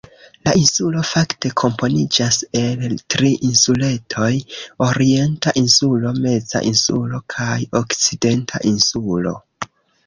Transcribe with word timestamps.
La 0.47 0.51
insulo 0.59 1.01
fakte 1.09 1.51
komponiĝas 1.61 2.39
el 2.61 2.95
tri 3.15 3.31
insuletoj: 3.49 4.31
Orienta 4.89 5.55
Insulo, 5.63 6.17
Meza 6.27 6.67
Insulo 6.73 7.25
kaj 7.37 7.57
Okcidenta 7.85 8.69
Insulo. 8.75 9.39